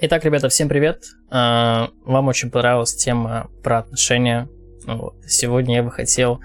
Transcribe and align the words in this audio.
Итак, 0.00 0.24
ребята, 0.24 0.48
всем 0.48 0.68
привет. 0.68 1.06
А, 1.28 1.90
вам 2.04 2.28
очень 2.28 2.52
понравилась 2.52 2.94
тема 2.94 3.50
про 3.64 3.78
отношения. 3.78 4.48
Вот. 4.86 5.16
Сегодня 5.26 5.74
я 5.74 5.82
бы 5.82 5.90
хотел 5.90 6.38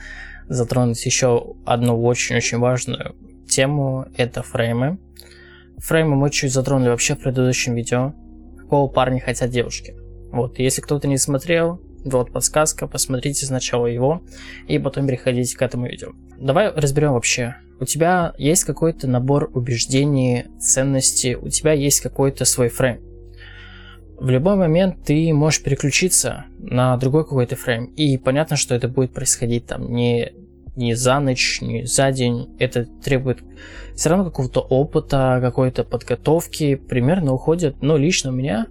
затронуть 0.49 1.05
еще 1.05 1.53
одну 1.63 2.01
очень-очень 2.01 2.57
важную 2.57 3.15
тему. 3.47 4.07
Это 4.17 4.41
фреймы. 4.41 4.97
Фреймы 5.77 6.15
мы 6.15 6.31
чуть 6.31 6.51
затронули 6.51 6.89
вообще 6.89 7.13
в 7.13 7.19
предыдущем 7.19 7.75
видео. 7.75 8.15
Какого 8.57 8.91
парня 8.91 9.19
хотят 9.19 9.51
девушки. 9.51 9.95
Вот, 10.31 10.57
если 10.57 10.81
кто-то 10.81 11.07
не 11.07 11.19
смотрел, 11.19 11.79
вот 12.05 12.31
подсказка, 12.31 12.87
посмотрите 12.87 13.45
сначала 13.45 13.85
его 13.85 14.23
и 14.67 14.79
потом 14.79 15.05
переходите 15.05 15.55
к 15.55 15.61
этому 15.61 15.85
видео. 15.85 16.13
Давай 16.39 16.71
разберем 16.71 17.13
вообще. 17.13 17.57
У 17.79 17.85
тебя 17.85 18.33
есть 18.39 18.63
какой-то 18.63 19.07
набор 19.07 19.51
убеждений, 19.53 20.45
ценностей, 20.59 21.35
у 21.35 21.49
тебя 21.49 21.73
есть 21.73 22.01
какой-то 22.01 22.45
свой 22.45 22.69
фрейм 22.69 23.12
в 24.23 24.29
любой 24.29 24.55
момент 24.55 25.03
ты 25.03 25.33
можешь 25.33 25.61
переключиться 25.61 26.45
на 26.57 26.95
другой 26.95 27.25
какой-то 27.25 27.57
фрейм. 27.57 27.87
И 27.87 28.17
понятно, 28.17 28.55
что 28.55 28.73
это 28.73 28.87
будет 28.87 29.11
происходить 29.11 29.65
там 29.65 29.93
не, 29.93 30.31
не 30.77 30.93
за 30.93 31.19
ночь, 31.19 31.59
не 31.61 31.85
за 31.85 32.09
день. 32.13 32.55
Это 32.57 32.85
требует 32.85 33.39
все 33.97 34.09
равно 34.09 34.23
какого-то 34.23 34.61
опыта, 34.61 35.39
какой-то 35.41 35.83
подготовки. 35.83 36.75
Примерно 36.75 37.33
уходит, 37.33 37.81
ну, 37.81 37.97
лично 37.97 38.31
у 38.31 38.33
меня 38.33 38.67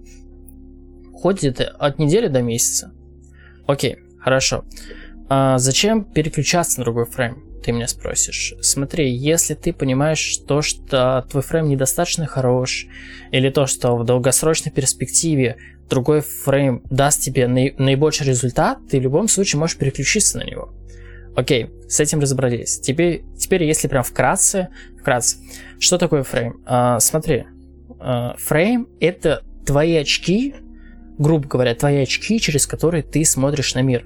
уходит 1.12 1.60
от 1.60 1.98
недели 1.98 2.28
до 2.28 2.40
месяца. 2.40 2.90
Окей, 3.66 3.98
хорошо. 4.18 4.64
А 5.34 5.56
зачем 5.56 6.04
переключаться 6.04 6.78
на 6.78 6.84
другой 6.84 7.06
фрейм? 7.06 7.42
ты 7.64 7.72
меня 7.72 7.86
спросишь. 7.88 8.54
Смотри, 8.60 9.10
если 9.14 9.54
ты 9.54 9.72
понимаешь 9.72 10.36
то, 10.46 10.60
что 10.62 11.24
твой 11.30 11.42
фрейм 11.42 11.68
недостаточно 11.68 12.26
хорош, 12.26 12.86
или 13.30 13.48
то, 13.48 13.66
что 13.66 13.96
в 13.96 14.04
долгосрочной 14.04 14.72
перспективе 14.72 15.56
другой 15.88 16.20
фрейм 16.20 16.82
даст 16.90 17.22
тебе 17.22 17.44
наи- 17.44 17.74
наибольший 17.78 18.26
результат, 18.26 18.78
ты 18.90 18.98
в 18.98 19.02
любом 19.02 19.28
случае 19.28 19.60
можешь 19.60 19.78
переключиться 19.78 20.38
на 20.38 20.42
него. 20.42 20.74
Окей, 21.34 21.70
с 21.88 21.98
этим 22.00 22.20
разобрались. 22.20 22.80
Теперь, 22.80 23.24
теперь 23.38 23.62
если 23.62 23.88
прям 23.88 24.02
вкратце, 24.02 24.68
вкратце, 25.00 25.38
что 25.78 25.96
такое 25.96 26.24
фрейм? 26.24 26.60
А, 26.66 27.00
смотри, 27.00 27.46
а, 28.00 28.34
фрейм 28.38 28.88
это 29.00 29.44
твои 29.64 29.94
очки, 29.94 30.56
грубо 31.16 31.48
говоря, 31.48 31.74
твои 31.74 32.02
очки, 32.02 32.38
через 32.38 32.66
которые 32.66 33.02
ты 33.02 33.24
смотришь 33.24 33.74
на 33.74 33.82
мир. 33.82 34.04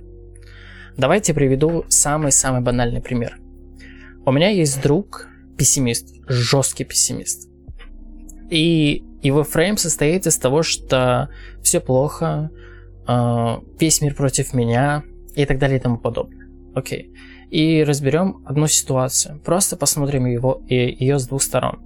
Давайте 0.96 1.34
приведу 1.34 1.84
самый-самый 1.88 2.62
банальный 2.62 3.02
пример. 3.02 3.38
У 4.24 4.32
меня 4.32 4.48
есть 4.48 4.82
друг, 4.82 5.28
пессимист, 5.58 6.14
жесткий 6.26 6.84
пессимист. 6.84 7.50
И 8.50 9.04
его 9.22 9.44
фрейм 9.44 9.76
состоит 9.76 10.26
из 10.26 10.38
того, 10.38 10.62
что 10.62 11.28
все 11.62 11.80
плохо, 11.80 12.50
а, 13.06 13.60
весь 13.78 14.00
мир 14.00 14.14
против 14.14 14.54
меня 14.54 15.02
и 15.34 15.44
так 15.44 15.58
далее 15.58 15.78
и 15.78 15.80
тому 15.80 15.98
подобное. 15.98 16.48
Окей. 16.74 17.12
И 17.50 17.84
разберем 17.84 18.42
одну 18.46 18.66
ситуацию. 18.66 19.38
Просто 19.44 19.76
посмотрим 19.76 20.26
его, 20.26 20.62
и 20.66 20.74
ее 20.74 21.18
с 21.18 21.28
двух 21.28 21.42
сторон. 21.42 21.80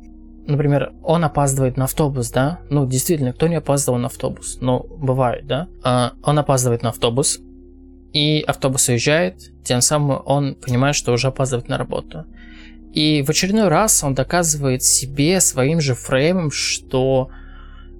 Например, 0.46 0.92
он 1.02 1.24
опаздывает 1.24 1.76
на 1.76 1.84
автобус, 1.84 2.30
да? 2.30 2.60
Ну, 2.70 2.86
действительно, 2.86 3.32
кто 3.32 3.48
не 3.48 3.56
опаздывал 3.56 3.98
на 3.98 4.06
автобус? 4.06 4.58
Ну, 4.60 4.80
бывает, 4.98 5.46
да? 5.46 5.68
А, 5.82 6.12
он 6.22 6.38
опаздывает 6.38 6.82
на 6.82 6.90
автобус, 6.90 7.40
и 8.12 8.42
автобус 8.46 8.88
уезжает, 8.88 9.52
тем 9.64 9.80
самым 9.80 10.20
он 10.24 10.54
понимает, 10.54 10.96
что 10.96 11.12
уже 11.12 11.28
опаздывает 11.28 11.68
на 11.68 11.78
работу. 11.78 12.26
И 12.92 13.22
в 13.22 13.30
очередной 13.30 13.68
раз 13.68 14.02
он 14.02 14.14
доказывает 14.14 14.82
себе 14.82 15.40
своим 15.40 15.80
же 15.80 15.94
фреймом, 15.94 16.50
что 16.50 17.30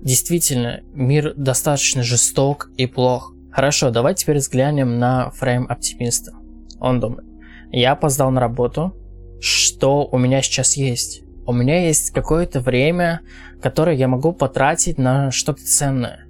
действительно 0.02 0.80
мир 0.92 1.34
достаточно 1.36 2.02
жесток 2.02 2.70
и 2.76 2.86
плох. 2.86 3.34
Хорошо, 3.52 3.90
давай 3.90 4.14
теперь 4.14 4.38
взглянем 4.38 4.98
на 4.98 5.30
фрейм 5.30 5.66
оптимиста. 5.68 6.32
Он 6.80 6.98
думает, 6.98 7.26
я 7.70 7.92
опоздал 7.92 8.30
на 8.30 8.40
работу, 8.40 8.94
что 9.40 10.08
у 10.10 10.18
меня 10.18 10.42
сейчас 10.42 10.76
есть? 10.76 11.22
У 11.46 11.52
меня 11.52 11.86
есть 11.86 12.10
какое-то 12.10 12.60
время, 12.60 13.20
которое 13.62 13.96
я 13.96 14.08
могу 14.08 14.32
потратить 14.32 14.98
на 14.98 15.30
что-то 15.30 15.64
ценное. 15.64 16.26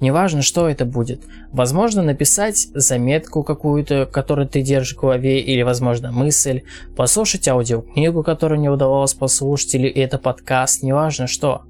Неважно, 0.00 0.40
что 0.40 0.68
это 0.68 0.86
будет. 0.86 1.22
Возможно, 1.52 2.02
написать 2.02 2.68
заметку 2.74 3.42
какую-то, 3.42 4.06
которую 4.06 4.48
ты 4.48 4.62
держишь 4.62 4.96
в 4.96 5.00
голове, 5.00 5.40
или, 5.40 5.60
возможно, 5.60 6.10
мысль, 6.10 6.62
послушать 6.96 7.46
аудиокнигу, 7.48 8.22
которую 8.22 8.60
не 8.60 8.70
удавалось 8.70 9.12
послушать, 9.12 9.74
или 9.74 9.90
это 9.90 10.18
подкаст, 10.18 10.82
неважно 10.82 11.26
что. 11.26 11.62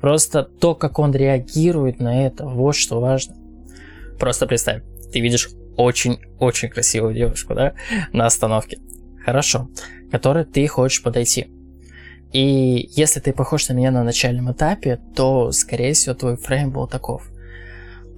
Просто 0.00 0.42
то, 0.42 0.74
как 0.74 0.98
он 0.98 1.12
реагирует 1.12 2.00
на 2.00 2.26
это, 2.26 2.44
вот 2.44 2.74
что 2.74 3.00
важно. 3.00 3.36
Просто 4.18 4.46
представь, 4.46 4.82
ты 5.12 5.20
видишь 5.20 5.48
очень-очень 5.76 6.68
красивую 6.68 7.14
девушку, 7.14 7.54
да, 7.54 7.74
на 8.12 8.26
остановке. 8.26 8.78
Хорошо. 9.24 9.68
Которой 10.10 10.44
ты 10.44 10.66
хочешь 10.66 11.02
подойти. 11.02 11.48
И 12.32 12.90
если 12.92 13.20
ты 13.20 13.32
похож 13.32 13.68
на 13.68 13.74
меня 13.74 13.90
на 13.90 14.02
начальном 14.02 14.50
этапе, 14.50 15.00
то, 15.14 15.52
скорее 15.52 15.92
всего, 15.92 16.14
твой 16.14 16.36
фрейм 16.36 16.70
был 16.70 16.86
таков. 16.86 17.30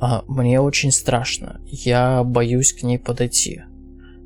А, 0.01 0.23
мне 0.29 0.61
очень 0.61 0.93
страшно. 0.93 1.61
Я 1.67 2.23
боюсь 2.23 2.73
к 2.73 2.83
ней 2.83 2.99
подойти. 2.99 3.63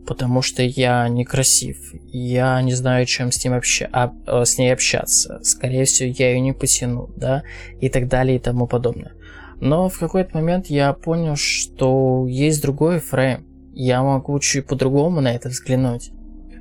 Потому 0.07 0.43
что 0.43 0.63
я 0.63 1.09
некрасив. 1.09 1.95
Я 2.13 2.61
не 2.63 2.75
знаю, 2.75 3.07
чем 3.07 3.31
с, 3.31 3.45
ним 3.45 3.55
обща... 3.55 3.89
а, 3.93 4.45
с 4.45 4.59
ней 4.59 4.73
общаться. 4.73 5.41
Скорее 5.43 5.85
всего, 5.85 6.13
я 6.19 6.33
ее 6.33 6.41
не 6.41 6.53
потяну, 6.53 7.11
да? 7.17 7.43
И 7.81 7.89
так 7.89 8.09
далее 8.09 8.37
и 8.37 8.41
тому 8.41 8.67
подобное. 8.67 9.13
Но 9.61 9.89
в 9.89 9.99
какой-то 9.99 10.37
момент 10.37 10.67
я 10.67 10.93
понял, 10.93 11.37
что 11.37 12.27
есть 12.29 12.61
другой 12.63 12.99
фрейм. 12.99 13.47
Я 13.73 14.03
могу 14.03 14.39
чуть 14.41 14.67
по-другому 14.67 15.21
на 15.21 15.33
это 15.33 15.49
взглянуть. 15.49 16.11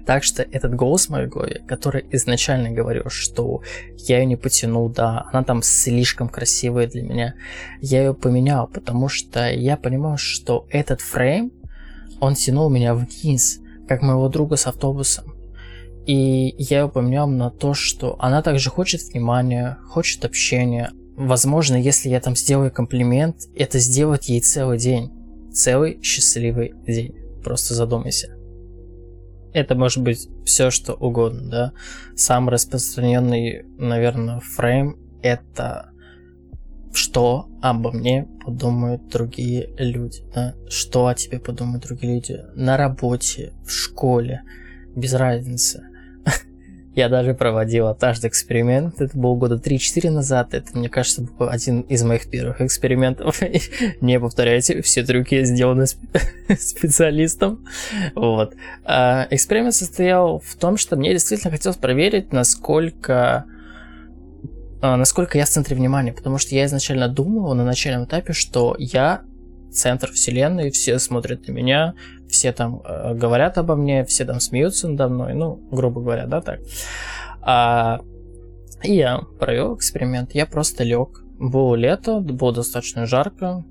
Так 0.06 0.24
что 0.24 0.44
этот 0.44 0.76
голос 0.76 1.08
в 1.08 1.10
моей 1.10 1.28
голове, 1.28 1.62
который 1.68 2.06
изначально 2.12 2.72
говорил, 2.72 3.10
что 3.10 3.62
я 3.98 4.20
ее 4.20 4.26
не 4.26 4.36
потянул, 4.36 4.90
да, 4.90 5.26
она 5.32 5.44
там 5.44 5.62
слишком 5.62 6.30
красивая 6.30 6.88
для 6.88 7.04
меня, 7.04 7.36
я 7.82 8.00
ее 8.04 8.14
поменял, 8.14 8.68
потому 8.68 9.08
что 9.08 9.50
я 9.50 9.78
понимал, 9.78 10.18
что 10.18 10.66
этот 10.70 11.02
фрейм, 11.02 11.52
он 12.20 12.36
тянул 12.36 12.70
меня 12.70 12.94
вниз, 12.94 13.60
как 13.88 14.02
моего 14.02 14.30
друга 14.30 14.56
с 14.56 14.68
автобусом. 14.68 15.36
И 16.06 16.56
я 16.58 16.80
его 16.80 16.90
поменял 16.90 17.28
на 17.28 17.52
то, 17.52 17.74
что 17.74 18.16
она 18.20 18.42
также 18.42 18.70
хочет 18.70 19.02
внимания, 19.02 19.78
хочет 19.88 20.26
общения. 20.26 20.92
Возможно, 21.16 21.76
если 21.76 22.10
я 22.10 22.20
там 22.20 22.36
сделаю 22.36 22.72
комплимент, 22.72 23.38
это 23.56 23.80
сделает 23.80 24.24
ей 24.24 24.42
целый 24.42 24.80
день. 24.80 25.12
Целый 25.54 26.02
счастливый 26.02 26.74
день. 26.88 27.14
Просто 27.44 27.76
задумайся. 27.76 28.41
Это 29.54 29.76
может 29.76 30.02
быть 30.04 30.30
все, 30.46 30.72
что 30.72 30.94
угодно, 30.94 31.50
да. 31.50 31.74
Самый 32.16 32.52
распространенный, 32.52 33.66
наверное, 33.78 34.40
фрейм 34.40 34.98
это 35.22 35.92
что 36.94 37.48
обо 37.62 37.92
мне 37.92 38.28
подумают 38.44 39.08
другие 39.08 39.70
люди, 39.78 40.24
да? 40.34 40.56
Что 40.70 41.08
о 41.08 41.16
тебе 41.16 41.40
подумают 41.40 41.84
другие 41.84 42.16
люди 42.16 42.40
на 42.54 42.78
работе, 42.78 43.54
в 43.66 43.72
школе, 43.72 44.44
без 44.96 45.14
разницы. 45.14 45.88
Я 46.94 47.08
даже 47.08 47.34
проводил 47.34 47.88
однажды 47.88 48.28
эксперимент, 48.28 49.00
это 49.00 49.18
было 49.18 49.36
года 49.36 49.56
3-4 49.56 50.10
назад, 50.10 50.54
это, 50.54 50.78
мне 50.78 50.90
кажется, 50.90 51.22
был 51.22 51.48
один 51.48 51.82
из 51.82 52.04
моих 52.04 52.30
первых 52.30 52.60
экспериментов. 52.60 53.40
Не 54.02 54.20
повторяйте, 54.20 54.82
все 54.82 55.04
трюки 55.04 55.44
сделаны 55.46 55.86
специалистом. 56.60 57.66
Вот. 58.14 58.56
А, 58.84 59.26
эксперимент 59.30 59.74
состоял 59.74 60.40
в 60.40 60.56
том, 60.56 60.76
что 60.76 60.98
мне 60.98 61.14
действительно 61.14 61.52
хотелось 61.52 61.78
проверить, 61.78 62.34
насколько 62.34 63.46
а, 64.82 64.98
насколько 64.98 65.38
я 65.38 65.46
в 65.46 65.50
центре 65.50 65.78
внимания, 65.78 66.12
потому 66.12 66.40
что 66.40 66.56
я 66.56 66.66
изначально 66.66 67.08
думал 67.08 67.54
на 67.54 67.64
начальном 67.64 68.04
этапе, 68.06 68.34
что 68.34 68.76
я 68.80 69.22
центр 69.72 70.12
вселенной, 70.12 70.72
все 70.72 71.00
смотрят 71.00 71.48
на 71.48 71.52
меня, 71.52 71.94
все 72.30 72.52
там 72.52 72.82
э, 72.84 73.14
говорят 73.14 73.58
обо 73.58 73.76
мне, 73.76 74.06
все 74.06 74.26
там 74.26 74.40
смеются 74.40 74.88
надо 74.88 75.10
мной, 75.10 75.34
ну, 75.34 75.56
грубо 75.72 76.02
говоря, 76.02 76.26
да, 76.28 76.42
так. 76.42 76.60
А, 77.42 78.02
и 78.84 78.96
я 78.96 79.20
провел 79.40 79.76
эксперимент, 79.76 80.34
я 80.34 80.46
просто 80.46 80.84
лег. 80.84 81.24
Было 81.40 81.76
лето, 81.76 82.20
было 82.20 82.54
достаточно 82.54 83.06
жарко. 83.06 83.64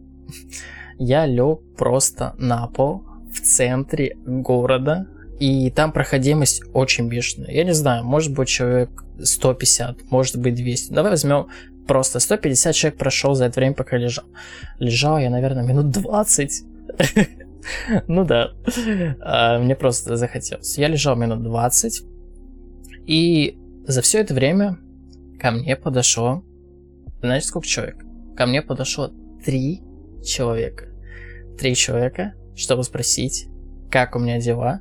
Я 0.99 1.27
лег 1.27 1.61
просто 1.77 2.35
на 2.39 2.67
пол 2.67 3.05
в 3.33 3.41
центре 3.41 4.17
города, 4.25 5.07
и 5.39 5.71
там 5.71 5.93
проходимость 5.93 6.63
очень 6.75 7.09
бешеная. 7.09 7.51
Я 7.51 7.65
не 7.65 7.73
знаю, 7.73 8.05
может 8.05 8.35
быть 8.35 8.49
человек 8.49 8.91
150, 9.19 10.11
может 10.11 10.37
быть 10.37 10.55
200. 10.55 10.93
Давай 10.93 11.13
возьмем 11.13 11.49
Просто 11.91 12.21
150 12.21 12.73
человек 12.73 12.99
прошел 13.01 13.35
за 13.35 13.47
это 13.47 13.59
время, 13.59 13.75
пока 13.75 13.97
лежал. 13.97 14.25
Лежал 14.79 15.19
я, 15.19 15.29
наверное, 15.29 15.65
минут 15.65 15.91
20. 15.91 16.63
Ну 18.07 18.25
да. 18.25 18.53
А, 19.21 19.59
мне 19.59 19.75
просто 19.75 20.15
захотелось. 20.15 20.79
Я 20.79 20.87
лежал 20.87 21.17
минут 21.17 21.43
20. 21.43 22.03
И 23.07 23.59
за 23.89 24.03
все 24.03 24.21
это 24.21 24.35
время 24.35 24.79
ко 25.41 25.51
мне 25.51 25.75
подошло, 25.75 26.45
знаете, 27.23 27.49
сколько 27.49 27.67
человек? 27.67 28.05
ко 28.37 28.47
мне 28.47 28.63
подошло 28.63 29.11
три 29.45 29.83
человека. 30.25 30.85
Три 31.59 31.75
человека, 31.75 32.35
чтобы 32.55 32.85
спросить, 32.85 33.49
как 33.91 34.15
у 34.15 34.21
меня 34.21 34.39
дела, 34.39 34.81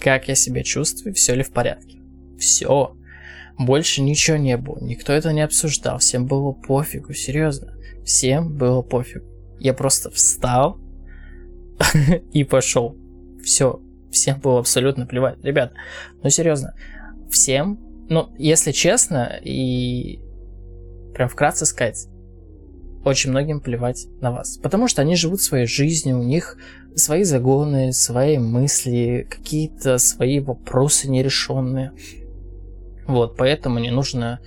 как 0.00 0.26
я 0.26 0.34
себя 0.34 0.62
чувствую, 0.62 1.12
все 1.12 1.34
ли 1.34 1.42
в 1.42 1.52
порядке. 1.52 2.00
Все. 2.38 2.95
Больше 3.58 4.02
ничего 4.02 4.36
не 4.36 4.56
было, 4.56 4.78
никто 4.82 5.12
это 5.12 5.32
не 5.32 5.40
обсуждал, 5.40 5.98
всем 5.98 6.26
было 6.26 6.52
пофигу, 6.52 7.14
серьезно. 7.14 7.74
Всем 8.04 8.56
было 8.56 8.82
пофиг. 8.82 9.24
Я 9.58 9.74
просто 9.74 10.10
встал 10.10 10.78
и 12.32 12.44
пошел. 12.44 12.96
Все, 13.42 13.80
всем 14.10 14.40
было 14.40 14.60
абсолютно 14.60 15.06
плевать. 15.06 15.42
Ребят, 15.42 15.72
ну 16.22 16.30
серьезно, 16.30 16.74
всем, 17.30 17.80
ну, 18.08 18.28
если 18.38 18.72
честно 18.72 19.40
и 19.42 20.20
прям 21.14 21.28
вкратце 21.28 21.64
сказать, 21.64 22.08
очень 23.04 23.30
многим 23.30 23.60
плевать 23.60 24.06
на 24.20 24.32
вас. 24.32 24.58
Потому 24.58 24.88
что 24.88 25.02
они 25.02 25.16
живут 25.16 25.40
своей 25.40 25.66
жизнью, 25.66 26.18
у 26.18 26.22
них 26.22 26.58
свои 26.96 27.24
загоны, 27.24 27.92
свои 27.92 28.38
мысли, 28.38 29.26
какие-то 29.30 29.98
свои 29.98 30.40
вопросы 30.40 31.08
нерешенные. 31.08 31.92
Вот, 33.06 33.36
поэтому 33.36 33.78
не 33.78 33.90
нужно 33.90 34.40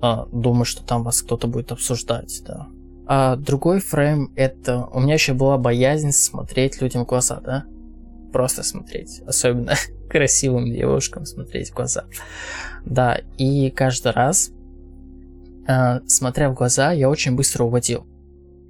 а, 0.00 0.26
думать, 0.26 0.68
что 0.68 0.84
там 0.84 1.02
вас 1.02 1.22
кто-то 1.22 1.48
будет 1.48 1.72
обсуждать, 1.72 2.42
да. 2.46 2.68
А 3.06 3.36
другой 3.36 3.80
фрейм 3.80 4.32
это... 4.36 4.86
У 4.92 5.00
меня 5.00 5.14
еще 5.14 5.32
была 5.32 5.56
боязнь 5.56 6.12
смотреть 6.12 6.80
людям 6.80 7.04
в 7.04 7.08
глаза, 7.08 7.40
да? 7.40 7.64
Просто 8.32 8.62
смотреть. 8.62 9.22
Особенно 9.26 9.74
красивым 10.10 10.66
девушкам 10.66 11.24
смотреть 11.24 11.70
в 11.70 11.74
глаза. 11.74 12.04
Да, 12.84 13.18
и 13.38 13.70
каждый 13.70 14.12
раз, 14.12 14.50
а, 15.66 16.00
смотря 16.06 16.50
в 16.50 16.54
глаза, 16.54 16.92
я 16.92 17.08
очень 17.08 17.34
быстро 17.34 17.64
уводил. 17.64 18.06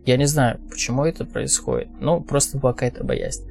Я 0.07 0.17
не 0.17 0.27
знаю, 0.27 0.61
почему 0.71 1.05
это 1.05 1.27
происходит. 1.27 1.89
Ну, 2.01 2.23
просто 2.23 2.59
была 2.59 2.73
какая-то 2.73 3.05
боязнь. 3.05 3.47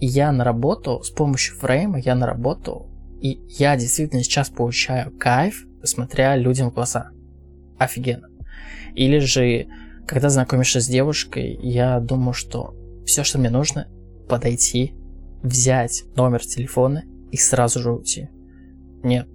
И 0.00 0.06
я 0.06 0.32
наработал, 0.32 1.02
с 1.02 1.10
помощью 1.10 1.56
фрейма 1.56 1.98
я 2.00 2.14
наработал 2.14 2.90
и 3.20 3.40
я 3.48 3.76
действительно 3.76 4.22
сейчас 4.22 4.50
получаю 4.50 5.16
кайф, 5.16 5.66
смотря 5.82 6.36
людям 6.36 6.70
в 6.70 6.74
глаза. 6.74 7.10
Офигенно. 7.78 8.28
Или 8.94 9.18
же, 9.18 9.66
когда 10.06 10.28
знакомишься 10.28 10.80
с 10.80 10.86
девушкой, 10.86 11.58
я 11.62 12.00
думаю, 12.00 12.32
что 12.32 12.74
все, 13.04 13.24
что 13.24 13.38
мне 13.38 13.50
нужно, 13.50 13.88
подойти, 14.28 14.94
взять 15.42 16.04
номер 16.16 16.44
телефона 16.44 17.04
и 17.30 17.36
сразу 17.36 17.80
же 17.80 17.92
уйти. 17.92 18.28
Нет. 19.02 19.28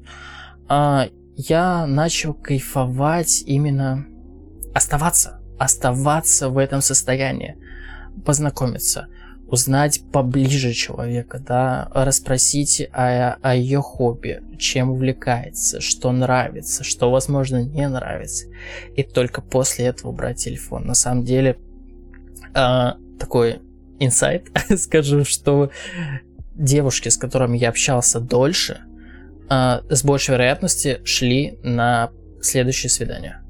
А, 0.68 1.08
я 1.36 1.86
начал 1.86 2.34
кайфовать 2.34 3.44
именно 3.46 4.06
оставаться, 4.74 5.42
оставаться 5.58 6.50
в 6.50 6.58
этом 6.58 6.82
состоянии, 6.82 7.58
познакомиться– 8.26 9.08
узнать 9.52 10.02
поближе 10.14 10.72
человека, 10.72 11.38
да, 11.40 11.92
расспросить 11.94 12.88
о, 12.94 13.34
о 13.42 13.54
ее 13.54 13.82
хобби, 13.82 14.42
чем 14.58 14.92
увлекается, 14.92 15.82
что 15.82 16.12
нравится, 16.14 16.86
что, 16.86 17.12
возможно, 17.12 17.62
не 17.62 17.88
нравится. 17.88 18.46
И 18.96 19.04
только 19.04 19.42
после 19.42 19.86
этого 19.86 20.14
брать 20.14 20.38
телефон. 20.38 20.88
На 20.88 20.94
самом 20.94 21.26
деле, 21.26 21.58
э, 22.56 22.92
такой 23.20 23.60
инсайт, 24.00 24.48
скажу, 24.78 25.26
что 25.26 25.70
девушки, 26.56 27.10
с 27.10 27.18
которыми 27.18 27.58
я 27.58 27.70
общался 27.70 28.22
дольше, 28.22 28.80
э, 29.50 29.82
с 29.90 30.04
большей 30.06 30.36
вероятностью 30.36 31.06
шли 31.06 31.60
на 31.62 32.10
следующее 32.42 32.90
свидание. 32.90 33.42